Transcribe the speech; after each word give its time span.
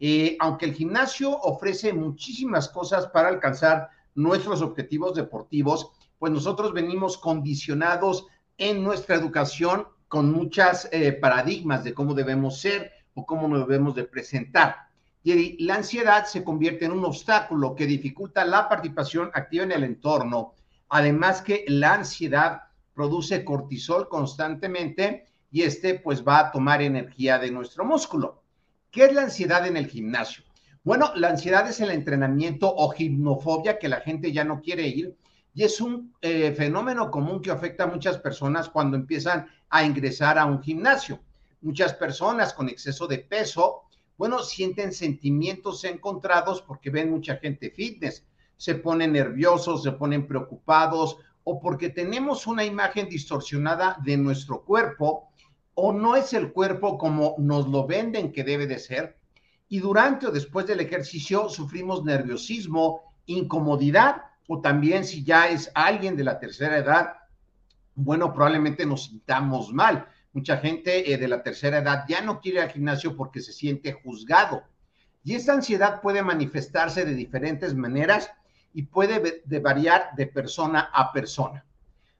Eh, 0.00 0.36
aunque 0.38 0.66
el 0.66 0.74
gimnasio 0.74 1.30
ofrece 1.30 1.94
muchísimas 1.94 2.68
cosas 2.68 3.06
para 3.06 3.28
alcanzar 3.28 3.88
nuestros 4.14 4.60
objetivos 4.60 5.14
deportivos, 5.14 5.92
pues 6.18 6.30
nosotros 6.30 6.74
venimos 6.74 7.16
condicionados 7.16 8.26
en 8.58 8.84
nuestra 8.84 9.16
educación 9.16 9.88
con 10.08 10.30
muchas 10.30 10.90
eh, 10.92 11.10
paradigmas 11.14 11.84
de 11.84 11.94
cómo 11.94 12.12
debemos 12.12 12.60
ser 12.60 12.92
o 13.14 13.24
cómo 13.24 13.48
nos 13.48 13.60
debemos 13.66 13.94
de 13.94 14.04
presentar. 14.04 14.87
Y 15.22 15.62
la 15.64 15.76
ansiedad 15.76 16.24
se 16.26 16.44
convierte 16.44 16.84
en 16.84 16.92
un 16.92 17.04
obstáculo 17.04 17.74
que 17.74 17.86
dificulta 17.86 18.44
la 18.44 18.68
participación 18.68 19.30
activa 19.34 19.64
en 19.64 19.72
el 19.72 19.84
entorno. 19.84 20.54
Además 20.88 21.42
que 21.42 21.64
la 21.68 21.94
ansiedad 21.94 22.62
produce 22.94 23.44
cortisol 23.44 24.08
constantemente 24.08 25.26
y 25.50 25.62
este 25.62 25.98
pues 25.98 26.26
va 26.26 26.38
a 26.38 26.50
tomar 26.50 26.82
energía 26.82 27.38
de 27.38 27.50
nuestro 27.50 27.84
músculo. 27.84 28.42
¿Qué 28.90 29.04
es 29.04 29.12
la 29.12 29.22
ansiedad 29.22 29.66
en 29.66 29.76
el 29.76 29.86
gimnasio? 29.86 30.44
Bueno, 30.82 31.12
la 31.14 31.28
ansiedad 31.28 31.68
es 31.68 31.80
el 31.80 31.90
entrenamiento 31.90 32.72
o 32.74 32.88
gimnofobia 32.90 33.78
que 33.78 33.88
la 33.88 34.00
gente 34.00 34.32
ya 34.32 34.44
no 34.44 34.60
quiere 34.62 34.86
ir 34.86 35.16
y 35.54 35.64
es 35.64 35.80
un 35.80 36.14
eh, 36.22 36.52
fenómeno 36.52 37.10
común 37.10 37.42
que 37.42 37.50
afecta 37.50 37.84
a 37.84 37.88
muchas 37.88 38.18
personas 38.18 38.68
cuando 38.68 38.96
empiezan 38.96 39.46
a 39.68 39.84
ingresar 39.84 40.38
a 40.38 40.46
un 40.46 40.62
gimnasio. 40.62 41.20
Muchas 41.60 41.94
personas 41.94 42.54
con 42.54 42.68
exceso 42.68 43.06
de 43.06 43.18
peso, 43.18 43.82
bueno, 44.18 44.40
sienten 44.40 44.92
sentimientos 44.92 45.84
encontrados 45.84 46.60
porque 46.60 46.90
ven 46.90 47.10
mucha 47.10 47.36
gente 47.36 47.70
fitness, 47.70 48.26
se 48.56 48.74
ponen 48.74 49.12
nerviosos, 49.12 49.84
se 49.84 49.92
ponen 49.92 50.26
preocupados 50.26 51.16
o 51.44 51.60
porque 51.60 51.88
tenemos 51.88 52.46
una 52.48 52.64
imagen 52.64 53.08
distorsionada 53.08 53.96
de 54.04 54.16
nuestro 54.16 54.64
cuerpo 54.64 55.30
o 55.74 55.92
no 55.92 56.16
es 56.16 56.32
el 56.32 56.52
cuerpo 56.52 56.98
como 56.98 57.36
nos 57.38 57.68
lo 57.68 57.86
venden 57.86 58.32
que 58.32 58.42
debe 58.42 58.66
de 58.66 58.80
ser. 58.80 59.16
Y 59.68 59.78
durante 59.78 60.26
o 60.26 60.32
después 60.32 60.66
del 60.66 60.80
ejercicio 60.80 61.48
sufrimos 61.48 62.04
nerviosismo, 62.04 63.14
incomodidad 63.26 64.22
o 64.48 64.60
también 64.60 65.04
si 65.04 65.22
ya 65.22 65.48
es 65.48 65.70
alguien 65.74 66.16
de 66.16 66.24
la 66.24 66.40
tercera 66.40 66.78
edad, 66.78 67.12
bueno, 67.94 68.32
probablemente 68.32 68.84
nos 68.84 69.04
sintamos 69.04 69.72
mal. 69.72 70.08
Mucha 70.32 70.58
gente 70.58 71.12
eh, 71.12 71.18
de 71.18 71.28
la 71.28 71.42
tercera 71.42 71.78
edad 71.78 72.04
ya 72.08 72.20
no 72.20 72.40
quiere 72.40 72.60
al 72.60 72.70
gimnasio 72.70 73.16
porque 73.16 73.40
se 73.40 73.52
siente 73.52 73.92
juzgado. 73.92 74.62
Y 75.24 75.34
esta 75.34 75.52
ansiedad 75.52 76.00
puede 76.00 76.22
manifestarse 76.22 77.04
de 77.04 77.14
diferentes 77.14 77.74
maneras 77.74 78.30
y 78.72 78.82
puede 78.82 79.42
de 79.44 79.60
variar 79.60 80.10
de 80.16 80.26
persona 80.26 80.90
a 80.92 81.12
persona. 81.12 81.64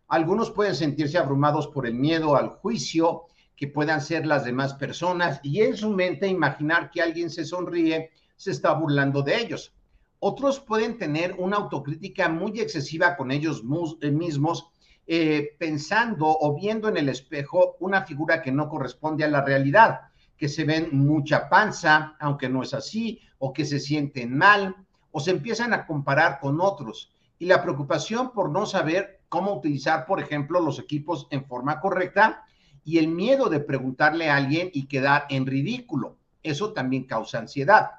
Algunos 0.08 0.50
pueden 0.50 0.74
sentirse 0.74 1.18
abrumados 1.18 1.68
por 1.68 1.86
el 1.86 1.94
miedo 1.94 2.34
al 2.34 2.48
juicio 2.48 3.26
que 3.54 3.68
puedan 3.68 4.00
ser 4.00 4.24
las 4.24 4.44
demás 4.44 4.74
personas 4.74 5.40
y 5.42 5.60
en 5.60 5.76
su 5.76 5.90
mente 5.90 6.28
imaginar 6.28 6.90
que 6.90 7.02
alguien 7.02 7.28
se 7.28 7.44
sonríe, 7.44 8.10
se 8.36 8.52
está 8.52 8.72
burlando 8.72 9.22
de 9.22 9.36
ellos. 9.36 9.74
Otros 10.20 10.60
pueden 10.60 10.96
tener 10.96 11.34
una 11.38 11.58
autocrítica 11.58 12.28
muy 12.28 12.60
excesiva 12.60 13.16
con 13.16 13.30
ellos 13.30 13.62
eh, 14.00 14.10
mismos, 14.10 14.70
eh, 15.10 15.56
pensando 15.58 16.26
o 16.28 16.54
viendo 16.54 16.86
en 16.86 16.98
el 16.98 17.08
espejo 17.08 17.76
una 17.80 18.02
figura 18.02 18.42
que 18.42 18.52
no 18.52 18.68
corresponde 18.68 19.24
a 19.24 19.28
la 19.28 19.40
realidad, 19.40 20.02
que 20.36 20.50
se 20.50 20.64
ven 20.64 20.90
mucha 20.92 21.48
panza, 21.48 22.14
aunque 22.20 22.50
no 22.50 22.62
es 22.62 22.74
así, 22.74 23.18
o 23.38 23.54
que 23.54 23.64
se 23.64 23.80
sienten 23.80 24.36
mal, 24.36 24.76
o 25.10 25.18
se 25.18 25.30
empiezan 25.30 25.72
a 25.72 25.86
comparar 25.86 26.40
con 26.40 26.60
otros. 26.60 27.10
Y 27.38 27.46
la 27.46 27.62
preocupación 27.62 28.32
por 28.32 28.50
no 28.50 28.66
saber 28.66 29.22
cómo 29.30 29.54
utilizar, 29.54 30.04
por 30.04 30.20
ejemplo, 30.20 30.60
los 30.60 30.78
equipos 30.78 31.26
en 31.30 31.46
forma 31.46 31.80
correcta 31.80 32.44
y 32.84 32.98
el 32.98 33.08
miedo 33.08 33.48
de 33.48 33.60
preguntarle 33.60 34.28
a 34.28 34.36
alguien 34.36 34.68
y 34.74 34.88
quedar 34.88 35.24
en 35.30 35.46
ridículo. 35.46 36.18
Eso 36.42 36.74
también 36.74 37.04
causa 37.04 37.38
ansiedad. 37.38 37.92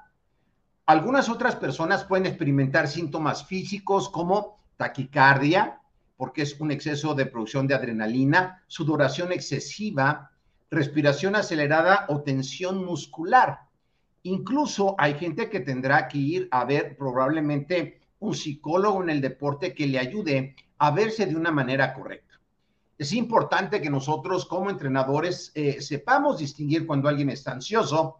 Algunas 0.86 1.28
otras 1.28 1.56
personas 1.56 2.04
pueden 2.04 2.26
experimentar 2.26 2.86
síntomas 2.86 3.44
físicos 3.44 4.08
como 4.08 4.60
taquicardia, 4.76 5.79
porque 6.20 6.42
es 6.42 6.60
un 6.60 6.70
exceso 6.70 7.14
de 7.14 7.24
producción 7.24 7.66
de 7.66 7.72
adrenalina, 7.72 8.62
sudoración 8.66 9.32
excesiva, 9.32 10.30
respiración 10.70 11.34
acelerada 11.34 12.04
o 12.10 12.20
tensión 12.20 12.84
muscular. 12.84 13.60
Incluso 14.24 14.94
hay 14.98 15.14
gente 15.14 15.48
que 15.48 15.60
tendrá 15.60 16.08
que 16.08 16.18
ir 16.18 16.48
a 16.50 16.66
ver 16.66 16.94
probablemente 16.98 18.02
un 18.18 18.34
psicólogo 18.34 19.02
en 19.02 19.08
el 19.08 19.22
deporte 19.22 19.72
que 19.72 19.86
le 19.86 19.98
ayude 19.98 20.56
a 20.76 20.90
verse 20.90 21.24
de 21.24 21.36
una 21.36 21.50
manera 21.52 21.94
correcta. 21.94 22.38
Es 22.98 23.14
importante 23.14 23.80
que 23.80 23.88
nosotros 23.88 24.44
como 24.44 24.68
entrenadores 24.68 25.52
eh, 25.54 25.80
sepamos 25.80 26.36
distinguir 26.36 26.86
cuando 26.86 27.08
alguien 27.08 27.30
está 27.30 27.52
ansioso 27.52 28.18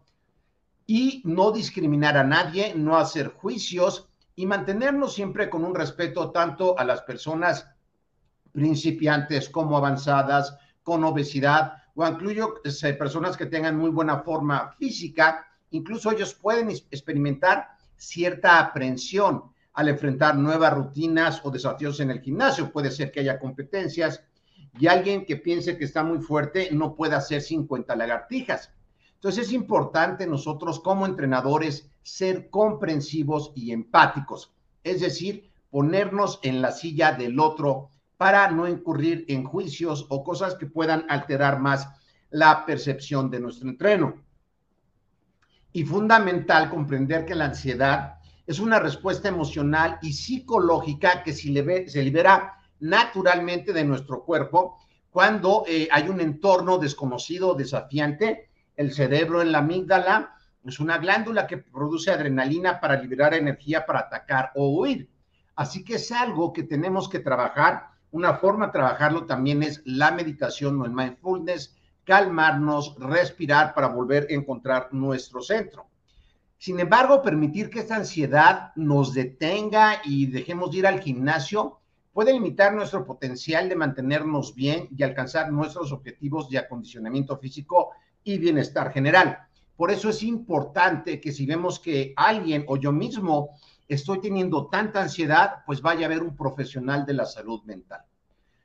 y 0.87 1.21
no 1.23 1.51
discriminar 1.51 2.17
a 2.17 2.23
nadie, 2.23 2.73
no 2.73 2.97
hacer 2.97 3.27
juicios 3.27 4.09
y 4.35 4.47
mantenernos 4.47 5.13
siempre 5.13 5.51
con 5.51 5.63
un 5.63 5.75
respeto 5.75 6.31
tanto 6.31 6.79
a 6.79 6.83
las 6.83 7.03
personas 7.03 7.67
principiantes 8.51 9.49
como 9.49 9.77
avanzadas, 9.77 10.57
con 10.83 11.03
obesidad, 11.03 11.73
o 11.95 12.07
incluyo 12.07 12.55
eh, 12.63 12.93
personas 12.93 13.37
que 13.37 13.45
tengan 13.45 13.77
muy 13.77 13.89
buena 13.91 14.19
forma 14.19 14.73
física 14.79 15.45
Incluso 15.71 16.11
ellos 16.11 16.33
pueden 16.33 16.69
experimentar 16.69 17.69
cierta 17.95 18.59
aprensión 18.59 19.43
al 19.73 19.87
enfrentar 19.87 20.35
nuevas 20.35 20.73
rutinas 20.73 21.41
o 21.43 21.51
desafíos 21.51 21.99
en 22.01 22.11
el 22.11 22.21
gimnasio. 22.21 22.71
Puede 22.71 22.91
ser 22.91 23.11
que 23.11 23.21
haya 23.21 23.39
competencias 23.39 24.21
y 24.77 24.87
alguien 24.87 25.25
que 25.25 25.37
piense 25.37 25.77
que 25.77 25.85
está 25.85 26.03
muy 26.03 26.19
fuerte 26.19 26.69
no 26.71 26.93
pueda 26.93 27.17
hacer 27.17 27.41
50 27.41 27.95
lagartijas. 27.95 28.71
Entonces 29.15 29.47
es 29.47 29.53
importante 29.53 30.27
nosotros 30.27 30.79
como 30.81 31.05
entrenadores 31.05 31.89
ser 32.01 32.49
comprensivos 32.49 33.53
y 33.55 33.71
empáticos, 33.71 34.53
es 34.83 34.99
decir, 34.99 35.51
ponernos 35.69 36.39
en 36.43 36.61
la 36.61 36.71
silla 36.71 37.13
del 37.13 37.39
otro 37.39 37.90
para 38.21 38.51
no 38.51 38.67
incurrir 38.67 39.25
en 39.29 39.43
juicios 39.43 40.05
o 40.09 40.23
cosas 40.23 40.53
que 40.53 40.67
puedan 40.67 41.07
alterar 41.09 41.59
más 41.59 41.89
la 42.29 42.67
percepción 42.67 43.31
de 43.31 43.39
nuestro 43.39 43.67
entreno. 43.67 44.13
Y 45.73 45.85
fundamental 45.85 46.69
comprender 46.69 47.25
que 47.25 47.33
la 47.33 47.45
ansiedad 47.45 48.19
es 48.45 48.59
una 48.59 48.77
respuesta 48.77 49.27
emocional 49.27 49.97
y 50.03 50.13
psicológica 50.13 51.23
que 51.23 51.33
se 51.33 52.03
libera 52.03 52.59
naturalmente 52.79 53.73
de 53.73 53.85
nuestro 53.85 54.23
cuerpo 54.23 54.77
cuando 55.09 55.63
eh, 55.67 55.87
hay 55.91 56.07
un 56.07 56.21
entorno 56.21 56.77
desconocido, 56.77 57.55
desafiante. 57.55 58.51
El 58.75 58.93
cerebro 58.93 59.41
en 59.41 59.51
la 59.51 59.57
amígdala 59.57 60.35
es 60.63 60.79
una 60.79 60.99
glándula 60.99 61.47
que 61.47 61.57
produce 61.57 62.11
adrenalina 62.11 62.79
para 62.79 63.01
liberar 63.01 63.33
energía 63.33 63.83
para 63.83 64.01
atacar 64.01 64.51
o 64.53 64.79
huir. 64.79 65.09
Así 65.55 65.83
que 65.83 65.95
es 65.95 66.11
algo 66.11 66.53
que 66.53 66.61
tenemos 66.61 67.09
que 67.09 67.17
trabajar. 67.17 67.90
Una 68.11 68.35
forma 68.35 68.67
de 68.67 68.73
trabajarlo 68.73 69.25
también 69.25 69.63
es 69.63 69.81
la 69.85 70.11
meditación 70.11 70.81
o 70.81 70.85
el 70.85 70.91
mindfulness, 70.91 71.75
calmarnos, 72.03 72.95
respirar 72.99 73.73
para 73.73 73.87
volver 73.87 74.27
a 74.29 74.33
encontrar 74.33 74.89
nuestro 74.91 75.41
centro. 75.41 75.87
Sin 76.57 76.79
embargo, 76.79 77.21
permitir 77.21 77.69
que 77.69 77.79
esta 77.79 77.95
ansiedad 77.95 78.71
nos 78.75 79.13
detenga 79.13 80.01
y 80.03 80.27
dejemos 80.27 80.71
de 80.71 80.77
ir 80.77 80.87
al 80.87 80.99
gimnasio 80.99 81.79
puede 82.13 82.33
limitar 82.33 82.73
nuestro 82.73 83.05
potencial 83.05 83.69
de 83.69 83.75
mantenernos 83.75 84.53
bien 84.53 84.87
y 84.95 85.01
alcanzar 85.03 85.51
nuestros 85.51 85.91
objetivos 85.91 86.49
de 86.49 86.57
acondicionamiento 86.57 87.37
físico 87.37 87.91
y 88.23 88.37
bienestar 88.37 88.91
general. 88.91 89.39
Por 89.75 89.89
eso 89.89 90.09
es 90.09 90.21
importante 90.21 91.19
que 91.19 91.31
si 91.31 91.45
vemos 91.45 91.79
que 91.79 92.13
alguien 92.15 92.65
o 92.67 92.77
yo 92.77 92.91
mismo 92.91 93.51
estoy 93.87 94.21
teniendo 94.21 94.67
tanta 94.67 95.01
ansiedad, 95.01 95.63
pues 95.65 95.81
vaya 95.81 96.05
a 96.05 96.09
ver 96.09 96.23
un 96.23 96.35
profesional 96.35 97.05
de 97.05 97.13
la 97.13 97.25
salud 97.25 97.63
mental. 97.63 98.05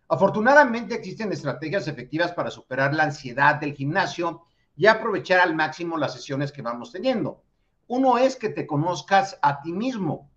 Afortunadamente 0.09 0.95
existen 0.95 1.33
estrategias 1.33 1.89
efectivas 1.89 2.33
para 2.33 2.51
superar 2.51 2.95
la 2.95 3.05
ansiedad 3.05 3.57
del 3.57 3.75
gimnasio 3.75 4.45
y 4.77 4.87
aprovechar 4.87 5.41
al 5.41 5.57
máximo 5.57 5.97
las 5.97 6.13
sesiones 6.13 6.53
que 6.53 6.63
vamos 6.63 6.93
teniendo. 6.93 7.43
Uno 7.89 8.19
es 8.19 8.37
que 8.37 8.51
te 8.51 8.67
conozcas 8.67 9.39
a 9.43 9.61
ti 9.63 9.73
mismo. 9.73 10.31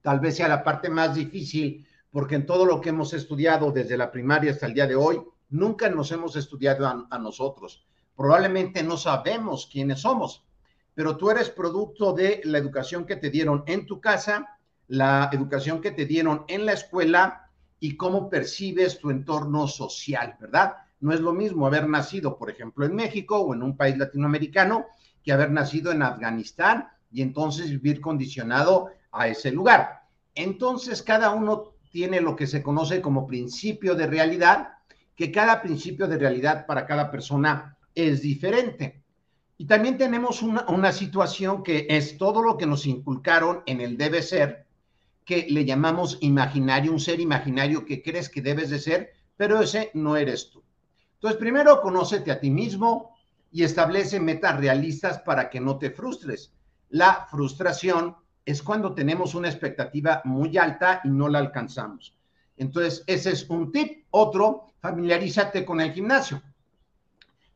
Tal 0.00 0.20
vez 0.20 0.36
sea 0.36 0.48
la 0.48 0.64
parte 0.64 0.88
más 0.88 1.14
difícil 1.14 1.86
porque 2.10 2.36
en 2.36 2.46
todo 2.46 2.64
lo 2.64 2.80
que 2.80 2.90
hemos 2.90 3.12
estudiado 3.12 3.72
desde 3.72 3.98
la 3.98 4.10
primaria 4.10 4.52
hasta 4.52 4.64
el 4.64 4.72
día 4.72 4.86
de 4.86 4.96
hoy, 4.96 5.20
nunca 5.50 5.90
nos 5.90 6.10
hemos 6.12 6.36
estudiado 6.36 6.86
a, 6.86 7.06
a 7.10 7.18
nosotros. 7.18 7.84
Probablemente 8.16 8.82
no 8.82 8.96
sabemos 8.96 9.68
quiénes 9.70 10.00
somos, 10.00 10.45
pero 10.96 11.18
tú 11.18 11.30
eres 11.30 11.50
producto 11.50 12.14
de 12.14 12.40
la 12.44 12.56
educación 12.56 13.04
que 13.04 13.16
te 13.16 13.28
dieron 13.28 13.64
en 13.66 13.84
tu 13.84 14.00
casa, 14.00 14.58
la 14.88 15.28
educación 15.30 15.82
que 15.82 15.90
te 15.90 16.06
dieron 16.06 16.46
en 16.48 16.64
la 16.64 16.72
escuela 16.72 17.50
y 17.78 17.98
cómo 17.98 18.30
percibes 18.30 18.98
tu 18.98 19.10
entorno 19.10 19.68
social, 19.68 20.38
¿verdad? 20.40 20.76
No 21.00 21.12
es 21.12 21.20
lo 21.20 21.34
mismo 21.34 21.66
haber 21.66 21.86
nacido, 21.86 22.38
por 22.38 22.48
ejemplo, 22.48 22.86
en 22.86 22.94
México 22.94 23.38
o 23.38 23.52
en 23.52 23.62
un 23.62 23.76
país 23.76 23.98
latinoamericano 23.98 24.86
que 25.22 25.32
haber 25.32 25.50
nacido 25.50 25.92
en 25.92 26.00
Afganistán 26.00 26.88
y 27.12 27.20
entonces 27.20 27.68
vivir 27.68 28.00
condicionado 28.00 28.88
a 29.12 29.28
ese 29.28 29.50
lugar. 29.50 30.04
Entonces, 30.34 31.02
cada 31.02 31.28
uno 31.28 31.74
tiene 31.90 32.22
lo 32.22 32.34
que 32.34 32.46
se 32.46 32.62
conoce 32.62 33.02
como 33.02 33.26
principio 33.26 33.94
de 33.94 34.06
realidad, 34.06 34.78
que 35.14 35.30
cada 35.30 35.60
principio 35.60 36.06
de 36.06 36.16
realidad 36.16 36.64
para 36.64 36.86
cada 36.86 37.10
persona 37.10 37.76
es 37.94 38.22
diferente. 38.22 39.02
Y 39.58 39.66
también 39.66 39.96
tenemos 39.96 40.42
una, 40.42 40.92
situación 40.92 41.62
que 41.62 41.86
es 41.88 42.18
todo 42.18 42.42
lo 42.42 42.58
que 42.58 42.66
nos 42.66 42.86
inculcaron 42.86 43.62
en 43.66 43.80
el 43.80 43.96
debe 43.96 44.22
ser, 44.22 44.66
que 45.24 45.46
le 45.48 45.64
llamamos 45.64 46.18
imaginario, 46.20 46.92
un 46.92 47.00
ser 47.00 47.20
imaginario 47.20 47.84
que 47.84 48.02
crees 48.02 48.28
que 48.28 48.42
debes 48.42 48.68
de 48.68 48.78
ser, 48.78 49.14
pero 49.36 49.60
ese 49.60 49.90
no 49.94 50.16
eres 50.16 50.50
tú. 50.50 50.62
Entonces, 51.14 51.40
primero 51.40 51.80
conócete 51.80 52.30
a 52.30 52.38
ti 52.38 52.50
mismo 52.50 53.16
y 53.50 53.64
establece 53.64 54.20
metas 54.20 54.58
realistas 54.58 55.20
para 55.20 55.48
que 55.48 55.60
no 55.60 55.78
te 55.78 55.90
frustres. 55.90 56.52
La 56.90 57.26
frustración 57.30 58.14
es 58.44 58.62
cuando 58.62 58.94
tenemos 58.94 59.34
una 59.34 59.48
expectativa 59.48 60.20
muy 60.24 60.56
alta 60.58 61.00
y 61.02 61.08
no 61.08 61.28
la 61.28 61.38
alcanzamos. 61.38 62.14
Entonces, 62.58 63.02
ese 63.06 63.32
es 63.32 63.48
un 63.48 63.72
tip. 63.72 64.04
Otro, 64.10 64.66
familiarízate 64.80 65.64
con 65.64 65.80
el 65.80 65.92
gimnasio. 65.92 66.42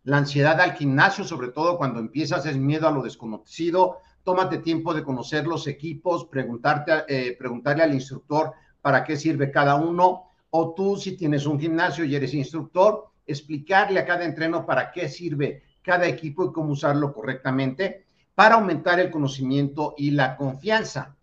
La 0.04 0.16
ansiedad 0.16 0.58
al 0.60 0.72
gimnasio, 0.72 1.24
sobre 1.24 1.48
todo 1.48 1.76
cuando 1.76 2.00
empiezas, 2.00 2.46
es 2.46 2.56
miedo 2.56 2.88
a 2.88 2.90
lo 2.90 3.02
desconocido, 3.02 3.98
tómate 4.24 4.58
tiempo 4.58 4.94
de 4.94 5.02
conocer 5.02 5.46
los 5.46 5.66
equipos, 5.66 6.24
preguntarte, 6.26 7.04
eh, 7.08 7.36
preguntarle 7.38 7.82
al 7.82 7.92
instructor 7.92 8.52
para 8.80 9.04
qué 9.04 9.16
sirve 9.16 9.50
cada 9.50 9.74
uno, 9.74 10.30
o 10.50 10.74
tú 10.74 10.96
si 10.96 11.16
tienes 11.16 11.46
un 11.46 11.60
gimnasio 11.60 12.04
y 12.04 12.16
eres 12.16 12.32
instructor, 12.32 13.10
explicarle 13.26 14.00
a 14.00 14.06
cada 14.06 14.24
entreno 14.24 14.64
para 14.64 14.90
qué 14.90 15.08
sirve 15.08 15.62
cada 15.82 16.06
equipo 16.06 16.46
y 16.46 16.52
cómo 16.52 16.72
usarlo 16.72 17.12
correctamente 17.12 18.06
para 18.34 18.54
aumentar 18.54 19.00
el 19.00 19.10
conocimiento 19.10 19.94
y 19.98 20.12
la 20.12 20.36
confianza. 20.36 21.14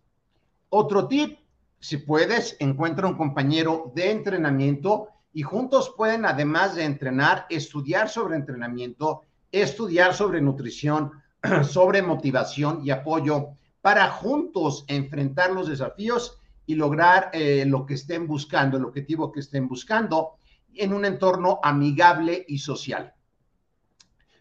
Otro 0.68 1.08
tip, 1.08 1.38
si 1.80 1.98
puedes, 1.98 2.56
encuentra 2.60 3.08
un 3.08 3.16
compañero 3.16 3.90
de 3.94 4.10
entrenamiento 4.12 5.08
y 5.32 5.42
juntos 5.42 5.94
pueden, 5.96 6.24
además 6.24 6.74
de 6.74 6.84
entrenar, 6.84 7.46
estudiar 7.50 8.08
sobre 8.08 8.36
entrenamiento, 8.36 9.22
estudiar 9.52 10.14
sobre 10.14 10.40
nutrición, 10.40 11.12
sobre 11.62 12.02
motivación 12.02 12.80
y 12.84 12.90
apoyo 12.90 13.50
para 13.80 14.10
juntos 14.10 14.84
enfrentar 14.88 15.52
los 15.52 15.68
desafíos 15.68 16.38
y 16.66 16.74
lograr 16.74 17.30
eh, 17.32 17.64
lo 17.66 17.86
que 17.86 17.94
estén 17.94 18.26
buscando, 18.26 18.76
el 18.76 18.84
objetivo 18.84 19.32
que 19.32 19.40
estén 19.40 19.68
buscando 19.68 20.34
en 20.74 20.92
un 20.92 21.04
entorno 21.04 21.60
amigable 21.62 22.44
y 22.46 22.58
social. 22.58 23.14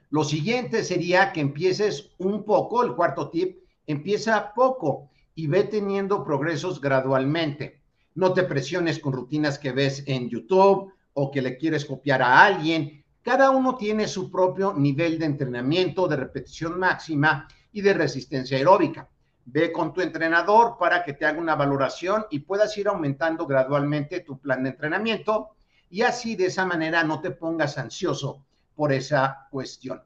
Lo 0.10 0.24
siguiente 0.24 0.84
sería 0.84 1.34
que 1.34 1.42
empieces 1.42 2.12
un 2.18 2.44
poco, 2.44 2.84
el 2.84 2.96
cuarto 2.96 3.30
tip, 3.30 3.60
empieza 3.86 4.54
poco 4.54 5.10
y 5.36 5.48
ve 5.48 5.64
teniendo 5.64 6.24
progresos 6.24 6.80
gradualmente. 6.80 7.82
No 8.18 8.34
te 8.34 8.42
presiones 8.42 8.98
con 8.98 9.14
rutinas 9.14 9.60
que 9.60 9.72
ves 9.72 10.02
en 10.08 10.28
YouTube 10.28 10.92
o 11.14 11.30
que 11.30 11.40
le 11.40 11.56
quieres 11.56 11.86
copiar 11.86 12.24
a 12.24 12.44
alguien. 12.46 13.06
Cada 13.22 13.52
uno 13.52 13.78
tiene 13.78 14.08
su 14.08 14.32
propio 14.32 14.74
nivel 14.74 15.20
de 15.20 15.28
entrenamiento, 15.28 16.08
de 16.08 16.16
repetición 16.16 16.80
máxima 16.80 17.48
y 17.72 17.82
de 17.82 17.94
resistencia 17.94 18.58
aeróbica. 18.58 19.08
Ve 19.46 19.72
con 19.72 19.94
tu 19.94 20.02
entrenador 20.02 20.78
para 20.80 21.04
que 21.04 21.14
te 21.14 21.28
haga 21.28 21.40
una 21.40 21.54
valoración 21.54 22.26
y 22.32 22.40
puedas 22.40 22.76
ir 22.80 22.88
aumentando 22.88 23.46
gradualmente 23.46 24.22
tu 24.22 24.40
plan 24.40 24.64
de 24.64 24.72
entrenamiento 24.72 25.50
y 25.88 26.02
así 26.02 26.36
de 26.36 26.48
esa 26.48 26.66
manera 26.66 27.04
no 27.04 27.22
te 27.22 27.30
pongas 27.30 27.78
ansioso 27.78 28.44
por 28.74 28.94
esa 28.94 29.48
cuestión. 29.52 30.02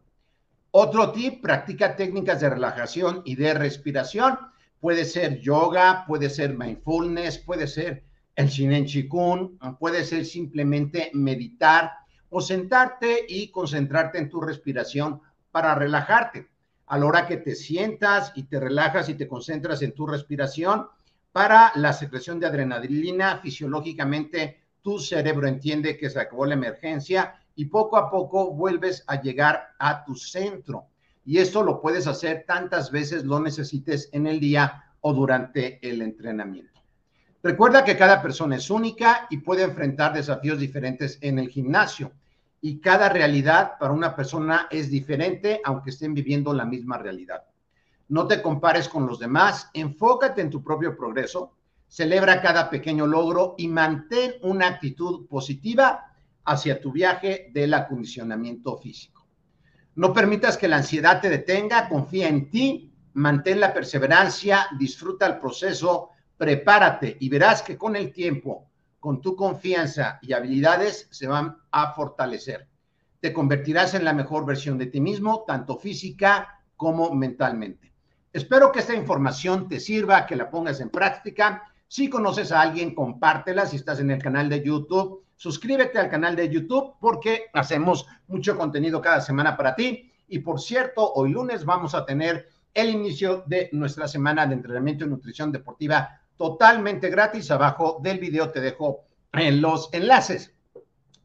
Otro 0.72 1.13
tip, 1.13 1.41
practica 1.41 1.96
técnicas 1.96 2.41
de 2.41 2.50
relajación 2.50 3.22
y 3.24 3.36
de 3.36 3.53
respiración. 3.53 4.38
Puede 4.82 5.06
ser 5.06 5.40
yoga, 5.40 6.04
puede 6.08 6.30
ser 6.30 6.58
mindfulness, 6.58 7.38
puede 7.38 7.68
ser 7.68 8.04
el 8.36 8.48
Shinen 8.48 8.86
Chikun, 8.86 9.58
puede 9.80 10.04
ser 10.04 10.26
simplemente 10.26 11.12
meditar 11.14 11.94
o 12.30 12.42
sentarte 12.42 13.26
y 13.30 13.52
concentrarte 13.52 14.18
en 14.18 14.30
tu 14.30 14.42
respiración 14.42 15.22
para 15.52 15.76
relajarte. 15.76 16.50
A 16.88 16.98
la 16.98 17.06
hora 17.06 17.28
que 17.28 17.38
te 17.38 17.56
sientas 17.56 18.34
y 18.36 18.44
te 18.44 18.60
relajas 18.60 19.08
y 19.08 19.14
te 19.14 19.28
concentras 19.28 19.82
en 19.84 19.94
tu 19.94 20.08
respiración, 20.08 20.88
para 21.32 21.72
la 21.76 21.94
secreción 21.94 22.40
de 22.40 22.48
adrenalina, 22.48 23.38
fisiológicamente 23.38 24.60
tu 24.82 25.00
cerebro 25.00 25.48
entiende 25.48 25.98
que 25.98 26.10
se 26.10 26.20
acabó 26.20 26.46
la 26.46 26.56
emergencia 26.56 27.36
y 27.56 27.66
poco 27.66 27.98
a 27.98 28.10
poco 28.10 28.52
vuelves 28.54 29.04
a 29.08 29.22
llegar 29.22 29.76
a 29.78 30.04
tu 30.04 30.16
centro. 30.16 30.88
Y 31.25 31.38
esto 31.38 31.63
lo 31.63 31.82
puedes 31.82 32.08
hacer 32.08 32.46
tantas 32.48 32.92
veces 32.92 33.24
lo 33.25 33.40
necesites 33.40 34.10
en 34.12 34.28
el 34.28 34.40
día 34.40 34.86
o 35.01 35.13
durante 35.13 35.80
el 35.88 36.01
entrenamiento. 36.01 36.82
Recuerda 37.44 37.84
que 37.84 37.98
cada 37.98 38.22
persona 38.22 38.56
es 38.56 38.70
única 38.70 39.28
y 39.30 39.38
puede 39.38 39.63
enfrentar 39.63 40.13
desafíos 40.13 40.60
diferentes 40.60 41.18
en 41.22 41.40
el 41.40 41.50
gimnasio 41.50 42.12
y 42.62 42.80
cada 42.80 43.10
realidad 43.10 43.74
para 43.80 43.94
una 43.94 44.16
persona 44.16 44.68
es 44.70 44.92
diferente, 44.92 45.60
aunque 45.66 45.90
estén 45.90 46.13
viviendo 46.13 46.54
la 46.54 46.66
misma 46.66 47.00
realidad. 47.00 47.44
No 48.10 48.28
te 48.28 48.42
compares 48.42 48.88
con 48.88 49.08
los 49.08 49.18
demás, 49.18 49.70
enfócate 49.74 50.42
en 50.42 50.51
tu 50.51 50.63
propio 50.63 50.96
progreso, 50.96 51.54
celebra 51.88 52.42
cada 52.42 52.70
pequeño 52.70 53.08
logro 53.08 53.56
y 53.58 53.68
mantén 53.68 54.34
una 54.44 54.68
actitud 54.68 55.28
positiva 55.28 56.13
hacia 56.46 56.80
tu 56.80 56.92
viaje 56.92 57.50
del 57.54 57.74
acondicionamiento 57.74 58.78
físico. 58.78 59.11
No 59.95 60.13
permitas 60.13 60.57
que 60.57 60.67
la 60.67 60.77
ansiedad 60.77 61.19
te 61.19 61.29
detenga, 61.29 61.89
confía 61.89 62.29
en 62.29 62.50
ti, 62.50 62.93
mantén 63.13 63.60
la 63.60 63.74
perseverancia, 63.74 64.67
disfruta 64.79 65.25
el 65.25 65.38
proceso, 65.38 66.10
prepárate 66.38 67.17
y 67.19 67.27
verás 67.27 67.62
que 67.62 67.77
con 67.77 67.95
el 67.95 68.13
tiempo, 68.13 68.69
con 69.00 69.21
tu 69.21 69.36
confianza 69.36 70.19
y 70.21 70.33
habilidades 70.33 71.07
se 71.12 71.27
van 71.27 71.57
a 71.71 71.91
fortalecer. 71.93 72.69
Te 73.19 73.33
convertirás 73.33 73.93
en 73.93 74.05
la 74.05 74.13
mejor 74.13 74.45
versión 74.45 74.77
de 74.77 74.88
ti 74.88 75.01
mismo, 75.01 75.43
tanto 75.45 75.77
física 75.77 76.62
como 76.77 77.13
mentalmente. 77.13 77.91
Espero 78.33 78.71
que 78.71 78.79
esta 78.79 78.95
información 78.95 79.67
te 79.67 79.79
sirva, 79.79 80.25
que 80.25 80.38
la 80.38 80.50
pongas 80.50 80.79
en 80.79 80.89
práctica. 80.89 81.63
Si 81.88 82.10
conoces 82.10 82.51
a 82.53 82.62
alguien, 82.62 82.95
compártela. 82.95 83.65
Si 83.65 83.75
estás 83.75 84.00
en 84.00 84.10
el 84.10 84.24
canal 84.24 84.48
de 84.48 84.63
YouTube, 84.63 85.24
suscríbete 85.41 85.98
al 85.98 86.07
canal 86.07 86.36
de 86.36 86.50
YouTube 86.50 86.98
porque 87.00 87.45
hacemos 87.53 88.05
mucho 88.27 88.55
contenido 88.55 89.01
cada 89.01 89.21
semana 89.21 89.57
para 89.57 89.74
ti. 89.74 90.12
Y 90.27 90.38
por 90.38 90.62
cierto, 90.62 91.13
hoy 91.13 91.31
lunes 91.31 91.65
vamos 91.65 91.95
a 91.95 92.05
tener 92.05 92.48
el 92.75 92.91
inicio 92.91 93.43
de 93.48 93.67
nuestra 93.71 94.07
semana 94.07 94.45
de 94.45 94.53
entrenamiento 94.53 95.03
y 95.03 95.07
nutrición 95.07 95.51
deportiva 95.51 96.21
totalmente 96.38 97.10
gratis. 97.10 97.50
Abajo 97.50 98.00
del 98.03 98.19
video 98.19 98.51
te 98.51 98.62
dejo 98.62 99.07
en 99.33 99.62
los 99.62 99.91
enlaces. 99.93 100.53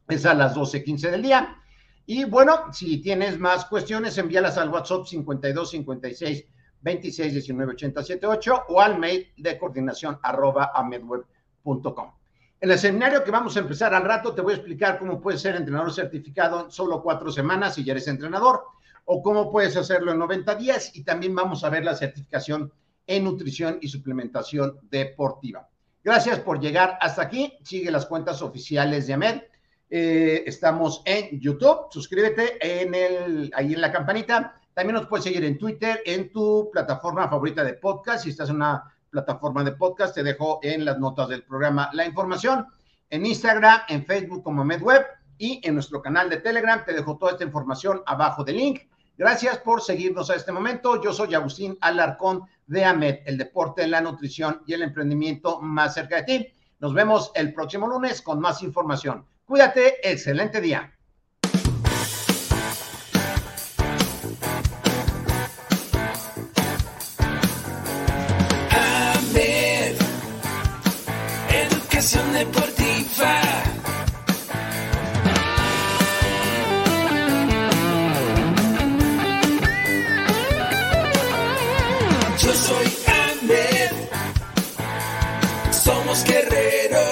Es 0.08 0.24
a 0.24 0.32
las 0.32 0.56
12.15 0.56 1.10
del 1.10 1.20
día. 1.20 1.54
Y 2.06 2.24
bueno, 2.24 2.72
si 2.72 3.02
tienes 3.02 3.38
más 3.38 3.66
cuestiones, 3.66 4.16
envíalas 4.16 4.56
al 4.56 4.70
WhatsApp 4.70 5.04
52 5.04 5.70
56 5.72 6.44
26 6.80 7.32
19 7.34 7.72
878 7.72 8.62
o 8.68 8.80
al 8.80 8.98
mail 8.98 9.30
de 9.36 9.58
coordinación 9.58 10.18
arroba 10.22 10.72
amedweb.com. 10.74 12.12
En 12.60 12.70
el 12.70 12.78
seminario 12.78 13.22
que 13.22 13.30
vamos 13.30 13.56
a 13.56 13.60
empezar 13.60 13.94
al 13.94 14.04
rato, 14.04 14.34
te 14.34 14.40
voy 14.40 14.54
a 14.54 14.56
explicar 14.56 14.98
cómo 14.98 15.20
puedes 15.20 15.40
ser 15.40 15.56
entrenador 15.56 15.92
certificado 15.92 16.64
en 16.64 16.70
solo 16.70 17.02
cuatro 17.02 17.30
semanas 17.30 17.74
si 17.74 17.84
ya 17.84 17.92
eres 17.92 18.08
entrenador, 18.08 18.64
o 19.04 19.22
cómo 19.22 19.50
puedes 19.50 19.76
hacerlo 19.76 20.12
en 20.12 20.18
90 20.18 20.54
días, 20.54 20.90
y 20.94 21.04
también 21.04 21.34
vamos 21.34 21.64
a 21.64 21.70
ver 21.70 21.84
la 21.84 21.94
certificación 21.94 22.72
en 23.06 23.24
nutrición 23.24 23.78
y 23.80 23.88
suplementación 23.88 24.78
deportiva. 24.90 25.68
Gracias 26.02 26.40
por 26.40 26.60
llegar 26.60 26.96
hasta 27.00 27.22
aquí. 27.22 27.52
Sigue 27.62 27.90
las 27.90 28.06
cuentas 28.06 28.40
oficiales 28.42 29.06
de 29.06 29.14
AMED. 29.14 29.42
Eh, 29.90 30.44
estamos 30.46 31.02
en 31.04 31.38
YouTube. 31.40 31.86
Suscríbete 31.90 32.58
ahí 33.54 33.74
en 33.74 33.80
la 33.80 33.92
campanita 33.92 34.60
también 34.76 34.96
nos 34.96 35.06
puedes 35.06 35.24
seguir 35.24 35.42
en 35.42 35.56
Twitter, 35.56 36.02
en 36.04 36.30
tu 36.30 36.68
plataforma 36.70 37.30
favorita 37.30 37.64
de 37.64 37.72
podcast. 37.72 38.24
Si 38.24 38.28
estás 38.28 38.50
en 38.50 38.56
una 38.56 38.94
plataforma 39.16 39.64
de 39.64 39.72
podcast, 39.72 40.14
te 40.14 40.22
dejo 40.22 40.60
en 40.62 40.84
las 40.84 40.98
notas 40.98 41.28
del 41.28 41.42
programa 41.42 41.88
la 41.94 42.04
información. 42.04 42.66
En 43.08 43.24
Instagram, 43.24 43.80
en 43.88 44.04
Facebook 44.04 44.42
como 44.42 44.62
MedWeb 44.62 45.06
y 45.38 45.66
en 45.66 45.72
nuestro 45.72 46.02
canal 46.02 46.28
de 46.28 46.36
Telegram 46.36 46.84
te 46.84 46.92
dejo 46.92 47.16
toda 47.16 47.32
esta 47.32 47.44
información 47.44 48.02
abajo 48.04 48.44
del 48.44 48.58
link. 48.58 48.82
Gracias 49.16 49.56
por 49.58 49.80
seguirnos 49.80 50.28
a 50.28 50.34
este 50.34 50.52
momento. 50.52 51.02
Yo 51.02 51.14
soy 51.14 51.34
Agustín 51.34 51.78
Alarcón 51.80 52.42
de 52.66 52.84
AMED, 52.84 53.20
el 53.24 53.38
deporte, 53.38 53.86
la 53.86 54.02
nutrición 54.02 54.60
y 54.66 54.74
el 54.74 54.82
emprendimiento 54.82 55.62
más 55.62 55.94
cerca 55.94 56.16
de 56.16 56.22
ti. 56.24 56.52
Nos 56.78 56.92
vemos 56.92 57.32
el 57.34 57.54
próximo 57.54 57.88
lunes 57.88 58.20
con 58.20 58.38
más 58.38 58.62
información. 58.62 59.24
Cuídate, 59.46 60.06
excelente 60.06 60.60
día. 60.60 60.95